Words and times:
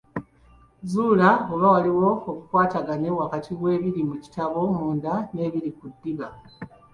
Zuula 0.91 1.29
oba 1.53 1.67
waliwo 1.73 2.07
obukwatane 2.29 3.09
wakati 3.21 3.49
w’ebiri 3.61 4.01
mu 4.09 4.15
kitabo 4.23 4.57
munda 4.75 5.13
n’ebiri 5.33 5.71
ku 5.77 5.85
ddiba. 5.93 6.27